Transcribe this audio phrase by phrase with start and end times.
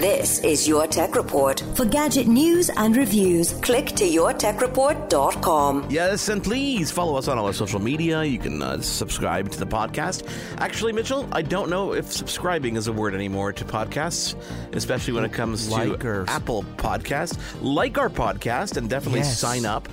[0.00, 1.62] This is Your Tech Report.
[1.74, 5.88] For gadget news and reviews, Click to yourtechreport.com.
[5.90, 8.22] Yes, and please follow us on all our social media.
[8.24, 10.26] You can uh, subscribe to the podcast.
[10.58, 14.34] Actually, Mitchell, I don't know if subscribing is a word anymore to podcasts,
[14.74, 17.38] especially when it comes Like to or- Apple Podcast.
[17.60, 19.38] Like our podcast and definitely Yes.
[19.38, 19.86] sign up.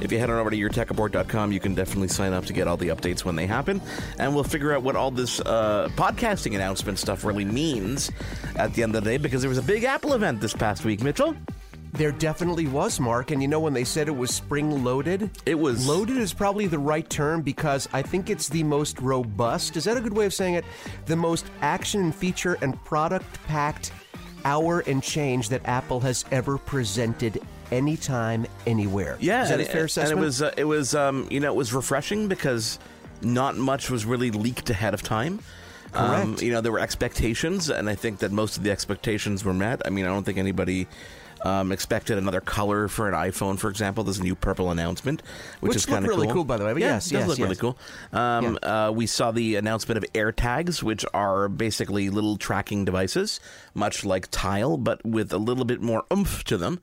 [0.00, 2.76] If you head on over to yourtechreport.com, you can definitely sign up to get all
[2.76, 3.80] the updates when they happen.
[4.18, 8.10] And we'll figure out what all this uh, podcasting announcement stuff really means
[8.56, 10.84] at the end of the day because there was a big Apple event this past
[10.84, 11.34] week, Mitchell.
[11.92, 13.30] There definitely was, Mark.
[13.30, 16.66] And you know, when they said it was spring loaded, It was- loaded is probably
[16.66, 19.76] the right term because I think it's the most robust.
[19.76, 20.64] Is that a good way of saying it?
[21.06, 23.92] The most action and feature and product packed
[24.44, 27.40] hour and change that Apple has ever presented
[27.74, 29.16] anytime, anywhere.
[29.20, 31.52] Yeah, is that and, a fair and it was uh, it was um, you know
[31.52, 32.78] it was refreshing because
[33.20, 35.40] not much was really leaked ahead of time.
[35.94, 36.42] Um, Correct.
[36.42, 39.82] you know there were expectations, and I think that most of the expectations were met.
[39.84, 40.86] I mean, I don't think anybody.
[41.42, 44.02] Um, expected another color for an iPhone, for example.
[44.02, 45.20] There's a new purple announcement,
[45.60, 46.36] which, Which is kind of really cool.
[46.36, 47.60] cool, by the way, but yeah, yes, it does yes, look really yes.
[47.60, 47.78] cool.
[48.18, 53.40] Um, uh, we saw the announcement of AirTags, which are basically little tracking devices,
[53.74, 56.80] much like Tile, but with a little bit more oomph to them.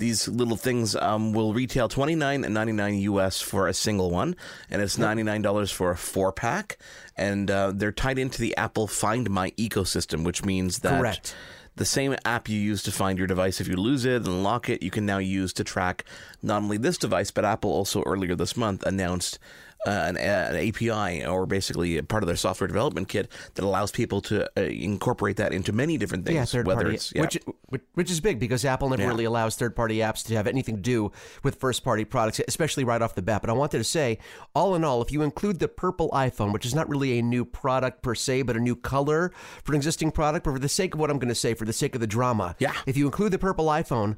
[0.00, 4.10] These little things um, will retail twenty nine and ninety nine US for a single
[4.10, 4.34] one,
[4.70, 6.78] and it's ninety nine dollars for a four pack.
[7.18, 11.36] And uh, they're tied into the Apple Find My ecosystem, which means that Correct.
[11.76, 14.70] the same app you use to find your device if you lose it and lock
[14.70, 16.06] it, you can now use to track
[16.42, 19.38] not only this device, but Apple also earlier this month announced
[19.86, 23.90] uh, an, an API or basically a part of their software development kit that allows
[23.90, 26.34] people to uh, incorporate that into many different things.
[26.34, 27.22] yeah, third whether party, it's yeah.
[27.22, 29.08] which, which which is big because Apple never Yeah.
[29.08, 32.84] really allows third party apps to have anything to do with first party products, especially
[32.84, 33.40] right off the bat.
[33.40, 34.18] But I wanted to say,
[34.54, 37.44] all in all, if you include the purple iPhone, which is not really a new
[37.44, 39.32] product per se, but a new color
[39.64, 41.64] for an existing product, but for the sake of what I'm going to say, for
[41.64, 42.72] the sake of the drama, Yeah.
[42.86, 44.16] if you include the purple iPhone.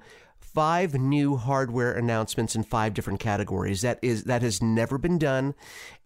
[0.54, 3.80] Five new hardware announcements in five different categories.
[3.80, 5.54] That is that has never been done,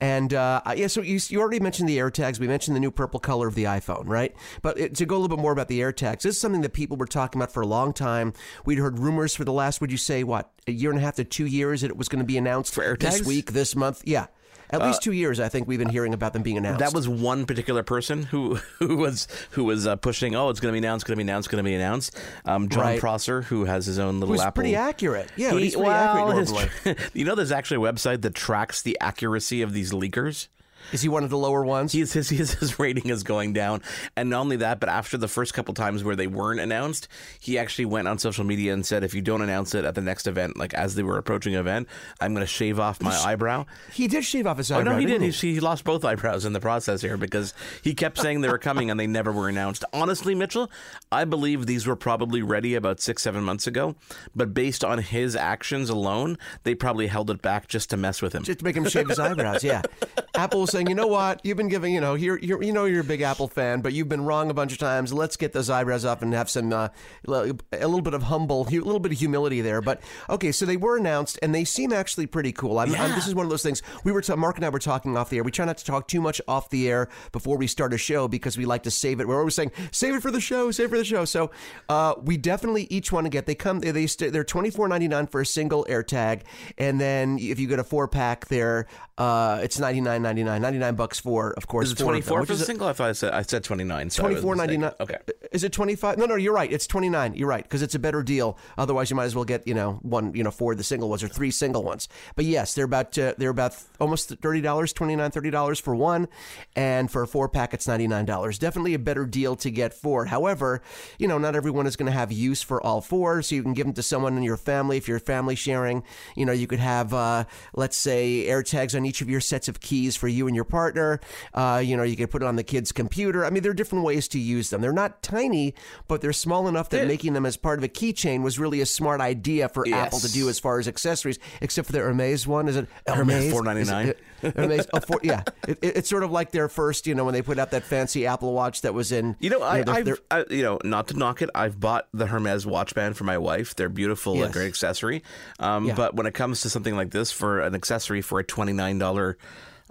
[0.00, 0.86] and uh, yeah.
[0.86, 2.38] So you, you already mentioned the AirTags.
[2.38, 4.34] We mentioned the new purple color of the iPhone, right?
[4.62, 6.74] But it, to go a little bit more about the AirTags, this is something that
[6.74, 8.34] people were talking about for a long time.
[8.64, 11.16] We'd heard rumors for the last, would you say, what a year and a half
[11.16, 13.18] to two years that it was going to be announced For AirTags?
[13.18, 14.02] this week, this month.
[14.04, 14.26] Yeah,
[14.71, 15.41] at least two years.
[15.41, 16.81] I think we've been hearing about them being announced.
[16.81, 20.34] that was one particular person who who was who was uh, pushing.
[20.34, 21.03] Oh, it's going to be announced.
[21.04, 21.47] It's Going to be announced.
[21.47, 22.19] It's Going to be announced.
[22.44, 23.00] Um, Jon Right.
[23.00, 24.62] Prosser, who has his own little was Apple.
[24.62, 25.31] pretty accurate.
[25.37, 28.82] Yeah, He- he's pretty well, accurate his- you know, there's actually a website that tracks
[28.82, 30.49] the accuracy of these leakers.
[30.92, 31.92] Is he one of the lower ones?
[31.92, 33.82] His, his, his, his rating is going down.
[34.16, 37.08] And not only that, but after the first couple times where they weren't announced,
[37.41, 40.00] he actually went on social media and said, if you don't announce it at the
[40.00, 41.88] next event, like as they were approaching an event,
[42.20, 43.66] I'm going to shave off my eyebrow.
[43.92, 44.92] he did shave off his Oh, eyebrow.
[44.92, 45.20] no, he did.
[45.20, 48.48] didn't He, he lost both eyebrows in the process here because he kept saying they
[48.48, 49.84] were coming and they never were announced.
[49.92, 50.70] Honestly, Mitchell,
[51.10, 53.97] I believe these were probably ready about six, seven months ago.
[54.34, 58.34] But based on his actions alone, they probably held it back just to mess with
[58.34, 58.42] him.
[58.44, 59.64] just to make him shave his eyebrows.
[59.64, 59.82] Yeah,
[60.34, 62.84] Apple was saying, you know what, you've been giving, you know, you're, you're, you know,
[62.84, 65.10] you're a big Apple fan, but you've been wrong a bunch of times.
[65.10, 66.88] Let's get those eyebrows off and have some uh,
[67.26, 69.81] a little bit of humble, a little bit of humility there.
[69.81, 72.78] But okay, so they were announced, and they seem actually pretty cool.
[72.78, 74.78] I'm, I'm- this is one of those things we were, ta- Mark and I were
[74.78, 75.42] talking off the air.
[75.44, 78.28] We try not to talk too much off the air before we start a show
[78.28, 79.26] because we like to save it.
[79.26, 81.25] We're always saying, save it for the show, save it for the show.
[81.25, 81.50] So
[81.88, 83.47] uh, we definitely each want to get.
[83.47, 86.42] They come, they, they st- they're twenty four ninety nine for a single AirTag,
[86.76, 88.86] and then if you get a four pack, there
[89.19, 92.12] uh, it's ninety nine ninety nine, ninety nine bucks for, of course, Is it four
[92.12, 92.87] them, 24 which for the a- single?
[92.87, 94.10] I thought I said, I said 29.
[94.10, 94.93] So I was Twenty four ninety nine.
[95.00, 95.16] Okay.
[95.53, 96.19] Is it twenty five?
[96.19, 96.71] No, no, you're right.
[96.71, 97.34] It's twenty nine.
[97.34, 98.59] You're right because it's a better deal.
[98.77, 101.09] Otherwise, you might as well get you know one you know four of the single
[101.09, 102.09] ones or three single ones.
[102.34, 105.94] But yes, they're about uh, they're about almost thirty dollars, twenty nine, thirty dollars for
[105.94, 106.28] one,
[106.75, 108.59] and for a four pack, it's ninety nine dollars.
[108.59, 110.27] Definitely a better deal to get four.
[110.27, 110.83] However,
[111.19, 113.72] you know not everyone is going to have use for all four, so you can
[113.72, 116.03] give them to someone in your family if you're family sharing.
[116.34, 119.80] You know you could have uh, let's say AirTags on each of your sets of
[119.80, 121.20] keys for you and your partner.
[121.54, 123.44] Uh, you know you can put it on the kid's computer.
[123.44, 124.80] I mean there are different ways to use them.
[124.80, 125.74] They're not tiny,
[126.08, 128.86] but they're small enough that making them as part of a keychain was really a
[128.86, 130.06] smart idea for Yes.
[130.06, 131.38] Apple to do as far as accessories.
[131.60, 133.88] Except for the Hermes one, is it Hermes Hermes?
[133.88, 134.08] $4.99?
[134.42, 135.42] Is Hermes, oh, four, yeah.
[135.66, 137.84] It, it- it's sort of like their first, you know, when they put out that
[137.84, 139.34] fancy Apple Watch that was in.
[139.41, 142.26] You know, I, I've, their- I, you know, not to knock it, I've bought the
[142.26, 143.74] Hermes watch band for my wife.
[143.76, 145.22] They're beautiful, a great accessory.
[145.59, 145.94] Um, Yeah.
[145.94, 148.96] But when it comes to something like this, for an accessory for a twenty nine
[148.98, 149.39] dollar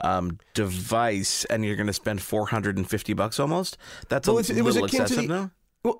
[0.01, 3.77] um, device, and you're going to spend 450 bucks almost.
[4.09, 5.51] That's Well, a it was little akin to excessive, the-?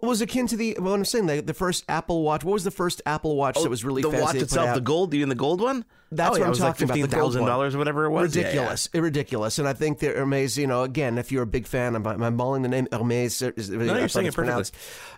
[0.02, 0.76] Was akin to the.
[0.80, 2.44] Well, I'm saying the, the first Apple Watch.
[2.44, 4.82] What was the first Apple Watch that was really Oh, the fancy watch itself, the
[4.82, 5.14] gold.
[5.14, 5.86] You mean the gold one?
[6.12, 8.06] That's oh, what yeah, I'm talking like about, the gold Fifteen thousand dollars or whatever
[8.06, 8.36] it was.
[8.36, 8.48] Yeah, yeah.
[8.48, 10.26] ridiculous, ridiculous, and I think they're.
[10.36, 13.42] You know, again, if you're a big fan, I'm, I'm mauling the name Hermes.
[13.42, 14.66] Is, no, you're saying it perfectly.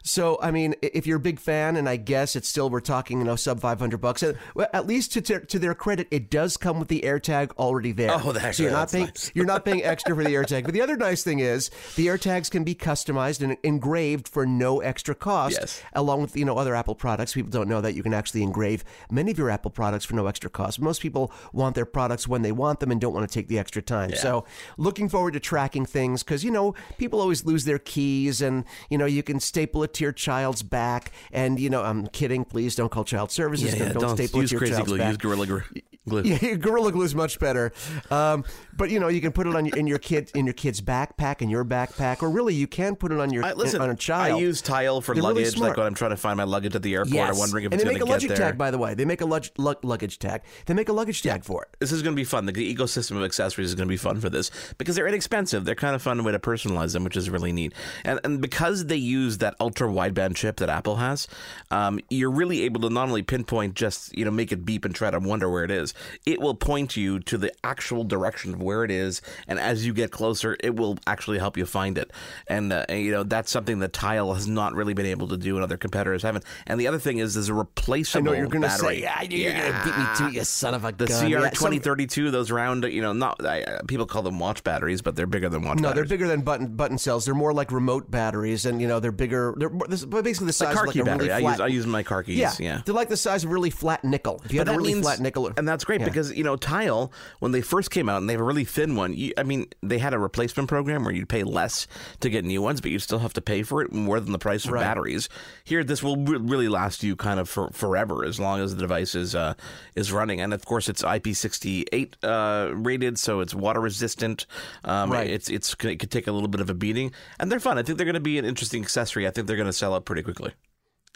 [0.03, 3.19] So, I mean, if you're a big fan, and I guess it's still we're talking,
[3.19, 4.23] you know, sub 500 bucks.
[4.23, 4.33] Uh,
[4.73, 8.11] at least to to to their credit, it does come with the AirTag already there.
[8.11, 9.31] Oh, that- so you're not that's paying nice.
[9.33, 10.63] you're not paying extra for the AirTag.
[10.63, 14.79] But the other nice thing is the AirTags can be customized and engraved for no
[14.79, 15.57] extra cost.
[15.59, 15.81] Yes.
[15.93, 18.83] Along with you know other Apple products, people don't know that you can actually engrave
[19.11, 20.76] many of your Apple products for no extra cost.
[20.79, 23.59] Most people want their products when they want them and don't want to take the
[23.59, 24.13] extra time.
[24.15, 24.45] So
[24.77, 28.97] looking forward to tracking things because you know people always lose their keys and you
[28.97, 32.45] know you can staple it to your child's back and you know I'm kidding.
[32.45, 33.73] Please don't call child services.
[33.73, 34.97] Yeah, yeah, don't, don't staple it to your child's glue.
[34.97, 35.07] back.
[35.09, 35.61] Use Gorilla Glue.
[36.07, 36.23] Glue.
[36.23, 37.71] Yeah, Gorilla Glue is much better.
[38.09, 38.43] Um,
[38.75, 41.41] but you know, you can put it on in your kid in your kid's backpack
[41.41, 43.95] in your backpack, or really, you can put it on your I, listen, on a
[43.95, 44.35] child.
[44.37, 45.69] I use Tile for They're luggage, smart.
[45.71, 47.13] like when I'm trying to find my luggage at the airport.
[47.13, 47.31] yes.
[47.33, 48.37] I'm wondering if and it's they make a get luggage there.
[48.37, 48.93] tag, by the way.
[48.93, 50.41] They make a lug, lug, luggage tag.
[50.65, 51.69] They make a luggage tag for it.
[51.79, 52.45] This is going to be fun.
[52.45, 55.65] The ecosystem of accessories is going to be fun for this because they're inexpensive.
[55.65, 57.73] They're kind of fun way to personalize them, which is really neat.
[58.05, 61.27] And and because they use that ultra wideband chip that Apple has,
[61.71, 64.93] um, you're really able to not only pinpoint just you know make it beep and
[64.95, 65.93] try to wonder where it is.
[66.25, 69.93] It will point you to the actual direction of where it is, and as you
[69.93, 72.11] get closer, it will actually help you find it.
[72.47, 75.37] And, uh, and, you know that's something that Tile has not really been able to
[75.37, 76.43] do, and other competitors haven't.
[76.65, 79.01] And the other thing is, there's a I replaceable know what you're going to say.
[79.01, 81.07] Yeah, I knew you're going to beat me to it, you son of a The
[81.07, 81.29] gun.
[81.29, 84.21] Yeah, CR some- twenty thirty two, those round, you know, not I, uh, people call
[84.23, 85.79] them watch batteries, but they're bigger than watch.
[85.79, 87.25] No, they're bigger than button button cells.
[87.25, 89.53] They're more like remote batteries, and you know they're bigger.
[89.57, 91.41] They're more- this, but basically the size car of like key a really battery.
[91.41, 91.43] flat.
[91.45, 92.37] I use I use my car keys.
[92.37, 92.81] yeah, Yeah.
[92.85, 94.41] they're like the size of really flat nickel.
[94.45, 96.05] If you But had a really means, flat nickel, and that's great Yeah.
[96.05, 98.95] because you know Tile when they first came out and they have a really thin
[98.95, 99.13] one.
[99.13, 101.87] You, I mean, they had a replacement program where you'd pay less
[102.19, 104.37] to get new ones, but you still have to pay for it more than the
[104.39, 104.81] price of Right.
[104.81, 105.29] batteries.
[105.63, 108.81] Here, this will re- really last you kind of for forever as long as the
[108.81, 109.53] device is uh,
[109.95, 114.45] is running, and of course it's IP68 uh, rated, so it's water resistant.
[114.83, 115.29] Um, Right.
[115.29, 117.77] It's it's it could take a little bit of a beating, and they're fun.
[117.77, 119.25] I think they're going to be an interesting accessory.
[119.25, 120.51] I think they're going to sell out pretty quickly.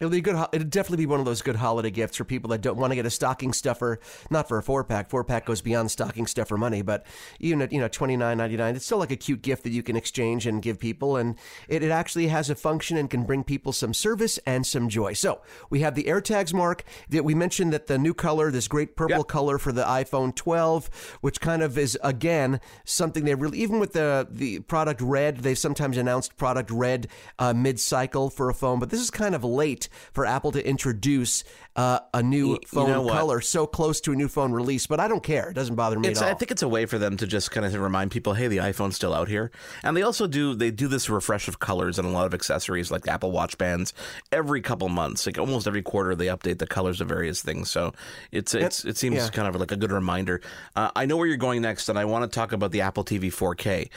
[0.01, 0.33] It'll be a good.
[0.35, 2.89] ho- It'll definitely be one of those good holiday gifts for people that don't want
[2.91, 3.99] to get a stocking stuffer.
[4.31, 5.11] Not for a four pack.
[5.11, 7.05] Four pack goes beyond stocking stuffer money, but
[7.39, 9.69] even at you know twenty nine ninety nine, it's still like a cute gift that
[9.69, 11.35] you can exchange and give people, and
[11.69, 15.13] it, it actually has a function and can bring people some service and some joy.
[15.13, 18.95] So we have the AirTags mark that we mentioned that the new color, this great
[18.95, 19.27] purple Yep.
[19.27, 23.93] color for the iPhone 12, which kind of is again something they really even with
[23.93, 27.07] the the product red, they've sometimes announced product red
[27.37, 30.67] uh, mid cycle for a phone, but this is kind of late for Apple to
[30.67, 31.43] introduce
[31.75, 34.87] uh, a new you phone know color so close to a new phone release.
[34.87, 36.31] But I don't care; it doesn't bother me It's, at all.
[36.31, 38.57] I think it's a way for them to just kind of remind people, hey, the
[38.57, 39.51] iPhone's still out here.
[39.83, 42.91] And they also do they do this refresh of colors and a lot of accessories
[42.91, 43.93] like Apple Watch bands
[44.31, 47.71] every couple months, like almost every quarter they update the colors of various things.
[47.71, 47.93] So
[48.31, 49.29] it's it's it seems yeah.
[49.29, 50.41] kind of like a good reminder.
[50.75, 53.03] Uh, I know where you're going next, and I want to talk about the Apple
[53.03, 53.89] TV 4K.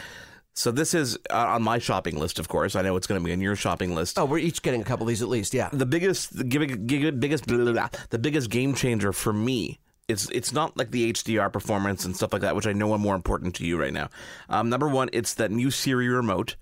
[0.55, 2.77] So this is uh, on my shopping list, of course.
[2.77, 4.19] I know it's going to be on your shopping list.
[4.19, 5.53] oh, we're each getting a couple of these at least.
[5.53, 5.69] Yeah.
[5.73, 6.87] the biggest the gig-
[7.21, 11.13] biggest blah, blah, blah, the biggest game changer for me it's it's not like the
[11.13, 13.93] HDR performance and stuff like that, which I know are more important to you right
[13.93, 14.11] now.
[14.49, 16.57] Um, number one, it's that new Siri remote.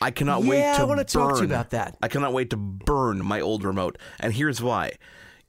[0.00, 1.96] I cannot wait Yeah, to I wanna talk to you about that.
[2.00, 4.92] I cannot wait to burn my old remote, and here's why.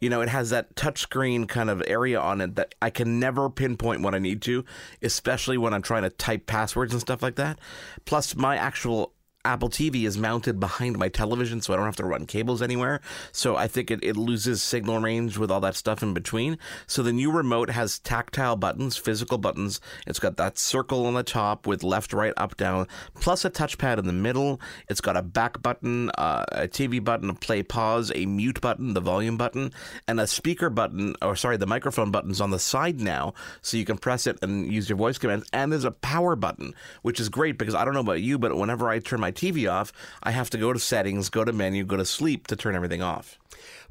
[0.01, 3.49] You know, it has that touchscreen kind of area on it that I can never
[3.49, 4.65] pinpoint what I need to,
[5.01, 7.59] especially when I'm trying to type passwords and stuff like that.
[8.05, 12.05] Plus, my actual Apple TV is mounted behind my television, so I don't have to
[12.05, 13.01] run cables anywhere.
[13.31, 16.57] So I think it, it loses signal range with all that stuff in between.
[16.85, 19.81] So the new remote has tactile buttons, physical buttons.
[20.05, 23.97] It's got that circle on the top with left, right, up, down, plus a touchpad
[23.97, 24.61] in the middle.
[24.89, 28.93] It's got a back button, uh, a TV button, a play pause, a mute button,
[28.93, 29.73] the volume button,
[30.07, 33.85] and a speaker button, or sorry, the microphone button's on the side now, so you
[33.85, 35.47] can press it and use your voice commands.
[35.51, 38.55] And there's a power button, which is great because I don't know about you, but
[38.55, 39.91] whenever I turn my TV off,
[40.23, 43.01] I have to go to settings, go to menu, go to sleep to turn everything
[43.01, 43.37] off.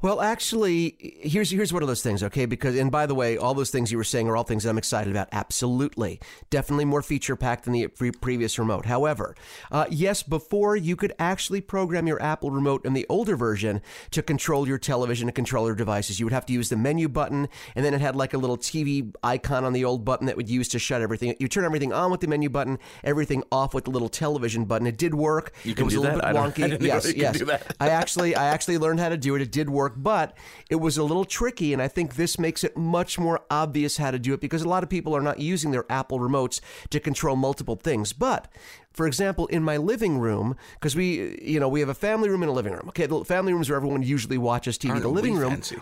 [0.01, 2.47] Well, actually, here's here's one of those things, okay?
[2.47, 4.71] Because and by the way, all those things you were saying are all things that
[4.71, 5.29] I'm excited about.
[5.31, 8.87] Absolutely, definitely more feature packed than the pre- previous remote.
[8.87, 9.35] However,
[9.71, 13.79] uh, yes, before you could actually program your Apple remote in the older version
[14.09, 16.19] to control your television and control your devices.
[16.19, 18.57] You would have to use the menu button, and then it had like a little
[18.57, 21.35] TV icon on the old button that would use to shut everything.
[21.39, 24.87] You turn everything on with the menu button, everything off with the little television button.
[24.87, 25.53] It did work.
[25.63, 26.33] You can it was do a little that?
[26.33, 26.81] Bit wonky.
[26.81, 27.43] yes, yes.
[27.79, 29.43] I actually I actually learned how to do it.
[29.43, 30.37] It did work Mark, but
[30.69, 34.11] it was a little tricky, and I think this makes it much more obvious how
[34.11, 36.99] to do it because a lot of people are not using their Apple remotes to
[36.99, 38.13] control multiple things.
[38.13, 38.47] But
[38.93, 42.43] for example, in my living room, because we, you know, we have a family room
[42.43, 42.85] and a living room.
[42.89, 44.91] Okay, the family room is where everyone usually watches TV.
[44.91, 45.77] Aren't the living room, fancy?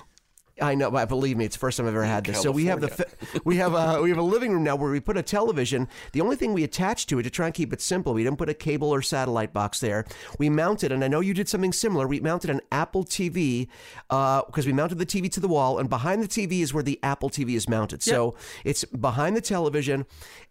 [0.62, 2.42] I know, but believe me, it's the first time I've ever had this.
[2.42, 3.08] So we have the
[3.44, 5.88] we have a we have a living room now where we put a television.
[6.14, 8.38] The only thing we attached to it to try and keep it simple, we didn't
[8.38, 10.06] put a cable or satellite box there.
[10.38, 12.08] We mounted, and I know you did something similar.
[12.08, 13.68] We mounted an Apple TV
[14.08, 16.84] because uh, we mounted the TV to the wall, and behind the TV is where
[16.84, 18.04] the Apple TV is mounted.
[18.04, 20.06] So it's behind the television,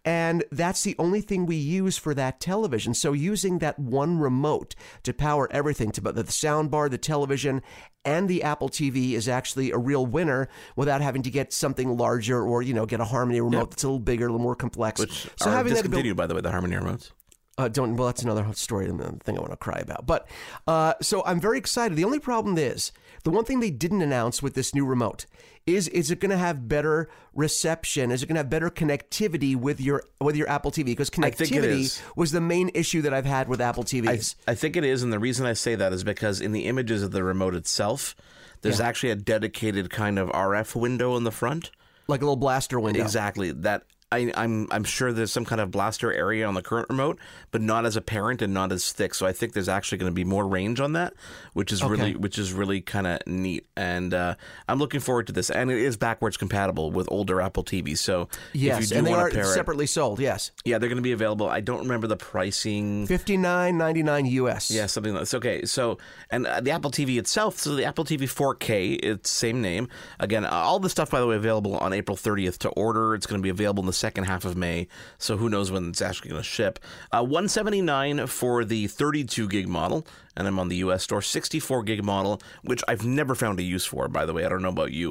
[0.05, 2.93] and that's the only thing we use for that television.
[2.93, 7.61] So using that one remote to power everything, to the sound bar, the television,
[8.05, 12.41] and the Apple TV is actually a real winner without having to get something larger
[12.41, 13.69] or you know get a Harmony remote Yep.
[13.71, 14.99] that's a little bigger, a little more complex.
[14.99, 17.11] Which so having that ability, discontinued, by the way, the Harmony remotes.
[17.57, 20.05] uh, don't well that's another story and the thing I want to cry about.
[20.05, 20.27] But
[20.67, 21.97] uh, so I'm very excited.
[21.97, 22.91] The only problem is
[23.23, 25.25] the one thing they didn't announce with this new remote
[25.65, 28.11] is is it going to have better reception?
[28.11, 30.85] Is it going to have better connectivity with your with your Apple TV?
[30.85, 34.19] Because I think it connectivity was the main issue that I've had with Apple I,
[34.47, 37.03] I think it is, and the reason I say that is because in the images
[37.03, 38.15] of the remote itself,
[38.61, 41.71] there's actually a dedicated kind of RF window in the front.
[42.07, 43.01] like a little blaster window.
[43.01, 43.51] Exactly.
[43.51, 47.19] That I, I'm I'm sure there's some kind of blaster area on the current remote,
[47.51, 49.13] but not as apparent and not as thick.
[49.13, 51.13] So I think there's actually going to be more range on that,
[51.53, 53.67] which is really which is really kind of neat.
[53.75, 54.35] And uh,
[54.67, 55.51] I'm looking forward to this.
[55.51, 57.99] And it is backwards compatible with older Apple TVs.
[57.99, 60.19] So Yes, if you do and they are pair it, separately sold.
[60.19, 61.47] Yes, yeah, they're going to be available.
[61.47, 63.05] I don't remember the pricing.
[63.05, 64.71] fifty nine ninety nine US.
[64.71, 65.33] Yeah, something like this.
[65.35, 65.99] Okay, so
[66.31, 69.87] and uh, the Apple TV itself, so the Apple TV 4K, it's same name.
[70.19, 73.13] Again, uh, all the stuff by the way available on April 30th to order.
[73.13, 74.87] It's going to be available in the second half of May.
[75.17, 76.79] So who knows when it's actually going to ship?
[77.11, 81.21] Uh, 179 for the 32 gig model, and I'm on the US store.
[81.21, 84.07] 64 gig model, which I've never found a use for.
[84.07, 85.09] By the way, I don't know about you.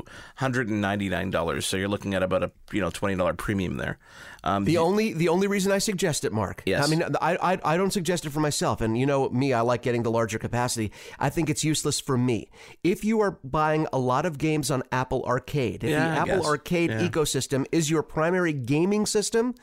[0.57, 1.67] 199 dollars.
[1.67, 3.99] So you're looking at about a you know 20 dollar premium there.
[4.45, 6.63] Um, The only the only reason I suggest it, Mark.
[6.65, 6.87] Yes.
[6.87, 9.61] I mean, I, I I don't suggest it for myself, and you know me, I
[9.63, 10.93] like getting the larger capacity.
[11.19, 12.49] I think it's useless for me.
[12.85, 16.47] If you are buying a lot of games on Apple Arcade, if Yeah, the Apple.
[16.47, 17.09] Arcade Yeah.
[17.09, 19.55] ecosystem is your primary gaming system,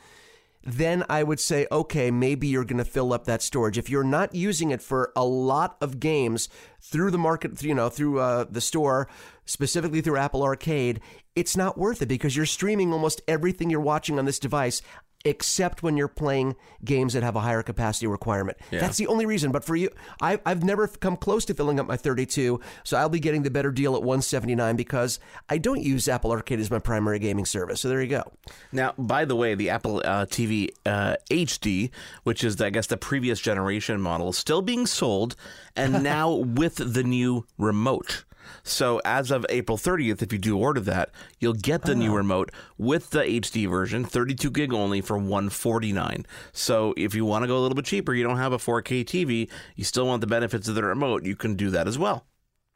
[0.62, 3.78] then I would say, okay, maybe you're going to fill up that storage.
[3.78, 6.48] If you're not using it for a lot of games
[6.80, 9.08] through the market, you know, through uh, the store,
[9.44, 11.00] specifically through Apple Arcade,
[11.36, 14.82] it's not worth it because you're streaming almost everything you're watching on this device.
[15.26, 16.54] Except when you're playing
[16.84, 18.56] games that have a higher capacity requirement.
[18.80, 19.50] That's the only reason.
[19.50, 19.90] But for you,
[20.22, 23.50] I, I've never come close to filling up my 32, so I'll be getting the
[23.50, 25.18] better deal at 179 because
[25.48, 27.80] I don't use Apple Arcade as my primary gaming service.
[27.80, 28.22] So there you go.
[28.70, 31.90] Now, by the way, the Apple uh, TV uh, HD,
[32.22, 35.34] which is, I guess, the previous generation model, is still being sold,
[35.74, 38.24] and now with the new remote.
[38.62, 42.16] So, as of April 30th, if you do order that, you'll get the new oh.
[42.16, 46.26] remote with the HD version, 32 gig only for 149.
[46.52, 49.04] So, if you want to go a little bit cheaper, you don't have a 4K
[49.04, 52.26] TV, you still want the benefits of the remote, you can do that as well.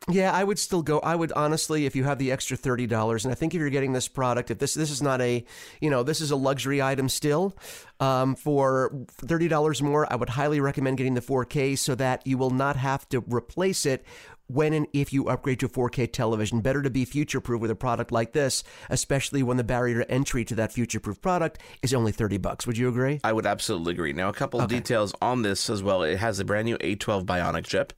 [0.08, 0.98] Yeah, I would still go.
[1.00, 3.70] I would honestly, if you have the extra thirty dollars, and I think if you're
[3.70, 5.44] getting this product, if this this is not a,
[5.80, 7.54] you know, this is a luxury item still,
[8.00, 12.38] um, for thirty dollars more, I would highly recommend getting the 4K so that you
[12.38, 14.04] will not have to replace it
[14.46, 16.60] when and if you upgrade to a 4K television.
[16.60, 20.10] Better to be future proof with a product like this, especially when the barrier to
[20.10, 22.66] entry to that future proof product is only thirty bucks.
[22.66, 23.20] Would you agree?
[23.22, 24.14] I would absolutely agree.
[24.14, 26.02] Now, a couple of details on this as well.
[26.02, 27.92] It has a brand new A12 Bionic chip,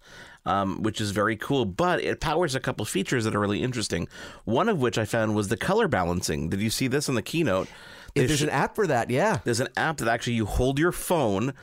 [0.45, 4.09] um, which is very cool, but it powers a couple features that are really interesting.
[4.45, 6.49] One of which I found was the color balancing.
[6.49, 7.69] Did you see this in the keynote?
[8.15, 9.39] There's sh- an app for that, yeah.
[9.45, 11.55] there's an app that actually you hold your phone.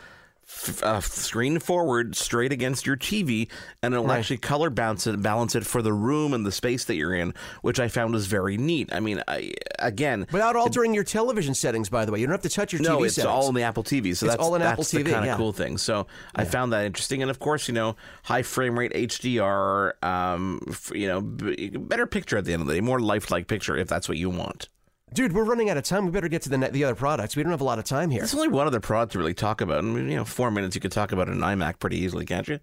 [0.52, 3.48] F- uh, screen forward straight against your TV,
[3.84, 6.96] and it'll actually color balance it, balance it for the room and the space that
[6.96, 8.92] you're in, which I found was very neat.
[8.92, 12.42] I mean, I, again, Without altering your television settings, by the way, you don't have
[12.42, 13.32] to touch your no, TV it's settings.
[13.32, 14.16] all in the Apple TV.
[14.18, 15.38] So It's that's all in that's Apple the TV, kind of yeah.
[15.38, 15.78] cool thing.
[15.78, 20.62] So I found that interesting, and of course, you know, high frame rate HDR, um,
[20.68, 23.78] f- you know, b- better picture at the end of the day, more lifelike picture
[23.78, 24.68] if that's what you want.
[25.14, 26.06] Dude, we're running out of time.
[26.06, 27.36] We better get to the ne- the other products.
[27.36, 28.20] We don't have a lot of time here.
[28.22, 30.82] There's only one other product to really talk about, and you know, four minutes you
[30.82, 32.60] could talk about an iMac pretty easily, can't you?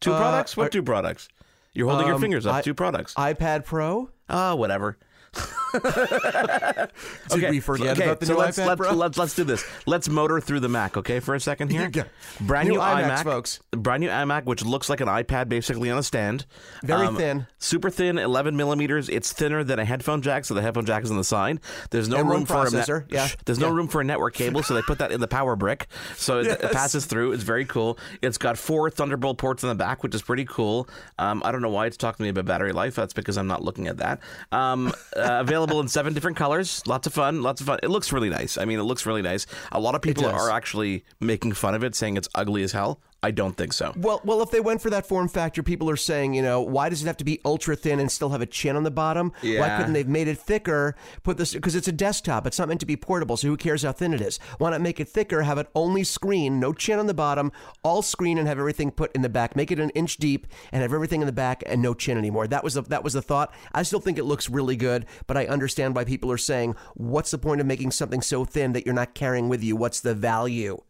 [0.00, 0.56] Two Uh, products?
[0.56, 1.28] What are- two products?
[1.72, 2.56] You're holding your Um, fingers up.
[2.56, 3.14] I- two products.
[3.14, 4.10] iPad Pro.
[4.28, 4.98] Ah, whatever.
[7.30, 8.92] Did we forget about the so new let's, iPad let's, Pro?
[8.92, 9.64] Let's, let's do this.
[9.86, 11.90] Let's motor through the Mac, okay, for a second here.
[11.92, 12.04] Yeah.
[12.40, 13.60] Brand New new, iMac, folks.
[13.70, 16.46] Brand new iMac, which looks like an iPad basically on a stand.
[16.82, 17.46] Um, Very thin.
[17.58, 19.08] Super thin, 11 millimeters.
[19.08, 21.60] It's thinner than a headphone jack, so the headphone jack is on the side.
[21.90, 23.28] There's no M1 room for a processor, yeah.
[23.44, 23.74] There's no Yeah.
[23.74, 25.86] room for a network cable, so they put that in the power brick,
[26.16, 27.32] so it, it passes through.
[27.32, 27.98] It's very cool.
[28.22, 30.88] It's got four Thunderbolt ports in the back, which is pretty cool.
[31.18, 32.94] Um, I don't know why it's talking to me about battery life.
[32.94, 34.20] That's because I'm not looking at that.
[34.52, 36.82] Um, uh, available in seven different colors.
[36.86, 37.42] Lots of fun.
[37.42, 37.78] Lots of fun.
[37.82, 38.56] It looks really nice.
[38.56, 39.46] I mean, it looks really nice.
[39.72, 43.00] A lot of people are actually making fun of it, saying it's ugly as hell.
[43.22, 43.92] I don't think so.
[43.96, 46.88] Well, well, if they went for that form factor, people are saying, you know, why
[46.88, 49.32] does it have to be ultra thin and still have a chin on the bottom?
[49.42, 50.96] Why couldn't they have made it thicker?
[51.22, 52.46] Put this because it's a desktop.
[52.46, 54.38] It's not meant to be portable, so who cares how thin it is?
[54.56, 55.42] Why not make it thicker?
[55.42, 59.14] Have it only screen, no chin on the bottom, all screen, and have everything put
[59.14, 59.54] in the back.
[59.54, 62.46] Make it an inch deep and have everything in the back and no chin anymore.
[62.46, 63.52] That was the that was the thought.
[63.72, 67.30] I still think it looks really good, but I understand why people are saying, what's
[67.30, 69.76] the point of making something so thin that you're not carrying with you?
[69.76, 70.80] What's the value?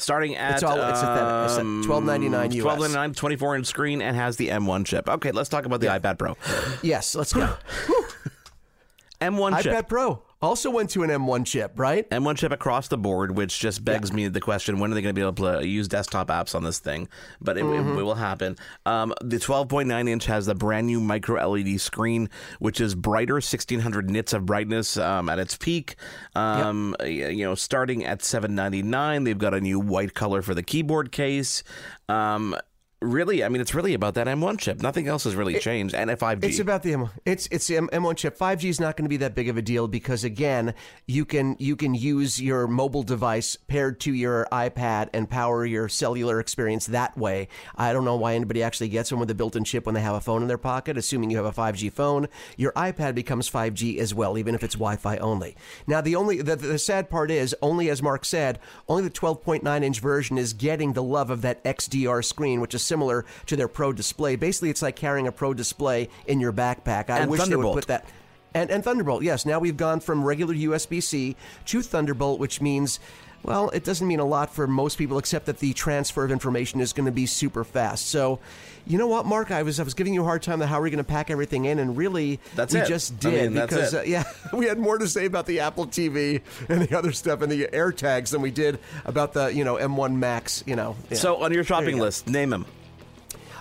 [0.00, 2.64] Starting at It's all- it's a- it's a um, $12.99 US.
[2.78, 5.08] $12.99, 24 inch screen, and has the M1 chip.
[5.08, 6.36] Okay, let's talk about the iPad Pro.
[6.82, 7.52] Yes, let's go.
[9.20, 9.72] M1 chip.
[9.74, 12.08] iPad Pro also went to an M1 chip, right?
[12.10, 15.14] M1 chip across the board, which just begs me the question: When are they going
[15.14, 17.08] to be able to use desktop apps on this thing?
[17.40, 17.98] But it, Mm-hmm.
[17.98, 18.56] it, will happen.
[18.86, 22.30] Um, the 12.9 inch has the brand new micro LED screen,
[22.60, 25.96] which is brighter, 1600 nits of brightness um, at its peak.
[26.34, 31.12] Um, You know, starting at 799, they've got a new white color for the keyboard
[31.12, 31.62] case.
[32.08, 32.56] Um,
[33.00, 34.82] really, I mean, it's really about that M1 chip.
[34.82, 36.44] Nothing else has really changed, and a 5G.
[36.44, 37.10] It's about the M.
[37.24, 38.36] It's it's the M- M1 chip.
[38.36, 40.74] 5G is not going to be that big of a deal because again,
[41.06, 45.88] you can you can use your mobile device paired to your iPad and power your
[45.88, 47.48] cellular experience that way.
[47.76, 50.14] I don't know why anybody actually gets one with a built-in chip when they have
[50.14, 50.98] a phone in their pocket.
[50.98, 54.74] Assuming you have a 5G phone, your iPad becomes 5G as well, even if it's
[54.74, 55.56] Wi-Fi only.
[55.86, 59.84] Now, the only the, the sad part is only as Mark said, only the 12.9
[59.84, 63.68] inch version is getting the love of that XDR screen, which is similar to their
[63.68, 64.34] Pro display.
[64.36, 67.10] Basically, it's like carrying a Pro display in your backpack.
[67.10, 68.06] I And wish they would put that.
[68.54, 69.44] And, and Thunderbolt, yes.
[69.44, 72.98] Now we've gone from regular USB C to Thunderbolt, which means,
[73.42, 76.80] well, it doesn't mean a lot for most people, except that the transfer of information
[76.80, 78.08] is going to be super fast.
[78.08, 78.40] So,
[78.86, 79.50] you know what, Mark?
[79.50, 81.04] I was I was giving you a hard time that how are we going to
[81.04, 82.88] pack everything in, and really, That's we it.
[82.88, 83.94] just I did mean, because.
[83.94, 86.40] Uh, yeah, we had more to say about the Apple TV
[86.70, 90.16] and the other stuff and the AirTags than we did about the you know M1
[90.16, 90.64] Max.
[90.66, 91.18] You know, yeah.
[91.18, 92.64] so on your shopping you list, name them.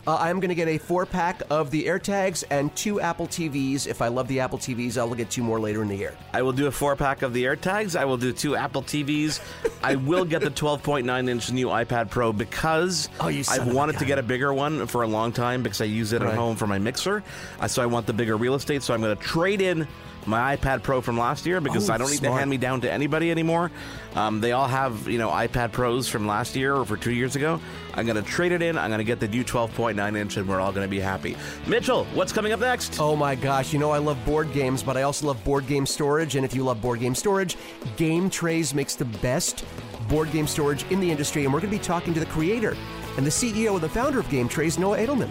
[0.08, 3.88] Uh, I'm going to get a four pack of the AirTags and two Apple TVs.
[3.88, 6.16] If I love the Apple TVs, I'll get two more later in the year.
[6.34, 8.00] I will do a four pack of the AirTags.
[8.00, 9.42] I will do two Apple TVs.
[9.84, 14.18] I will get the 12.9 inch new iPad Pro because Oh, I've wanted to get
[14.18, 16.32] a bigger one for a long time because I use it Right.
[16.32, 17.22] at home for my mixer.
[17.60, 18.84] Uh, so I want the bigger real estate.
[18.84, 19.86] So I'm going to trade in
[20.28, 22.82] my iPad Pro from last year because Oh, I don't need to hand me down
[22.82, 23.72] to anybody anymore.
[24.16, 27.36] Um, they all have you know iPad Pros from last year or for two years
[27.36, 27.60] ago.
[27.94, 28.78] I'm going to trade it in.
[28.78, 31.36] I'm going to get the new 12.9 inch, and we're all going to be happy.
[31.66, 33.00] Mitchell, what's coming up next?
[33.00, 35.86] Oh my gosh, you know I love board games, but I also love board game
[35.86, 36.36] storage.
[36.36, 37.58] And if you love board game storage,
[37.96, 39.66] Game Trays makes the best
[40.08, 41.44] board game storage in the industry.
[41.46, 42.76] And we're going to be talking to the creator
[43.18, 45.30] and the CEO and the founder of Game Trays, Noah Edelman.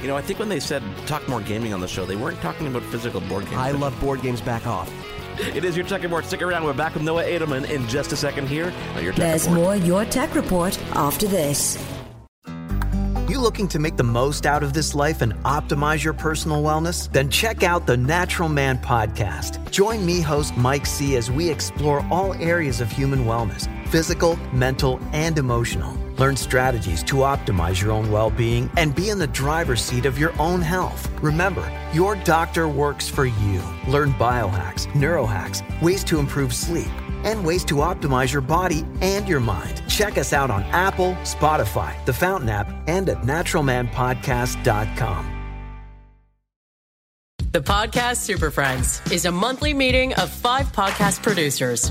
[0.00, 2.40] You know, I think when they said talk more gaming on the show, they weren't
[2.40, 3.56] talking about physical board games.
[3.56, 4.40] I love board games.
[4.40, 4.92] Back off.
[5.38, 6.24] It is your tech checkerboard.
[6.24, 6.64] Stick around.
[6.64, 8.72] We're back with Noah Edelman in just a second here.
[8.94, 9.64] on your There's checkerboard.
[9.64, 11.78] more Your Tech Report after this.
[13.28, 17.10] You looking to make the most out of this life and optimize your personal wellness?
[17.10, 19.70] Then check out the Natural Man Podcast.
[19.70, 25.00] Join me, host Mike C., as we explore all areas of human wellness physical, mental,
[25.12, 26.05] and emotional.
[26.18, 30.18] Learn strategies to optimize your own well being and be in the driver's seat of
[30.18, 31.10] your own health.
[31.22, 33.62] Remember, your doctor works for you.
[33.88, 36.90] Learn biohacks, neurohacks, ways to improve sleep
[37.24, 39.82] and ways to optimize your body and your mind.
[39.88, 45.32] Check us out on Apple, Spotify, the Fountain app, and at naturalmanpodcast.com.
[47.52, 51.90] The Podcast Super Friends is a monthly meeting of five podcast producers.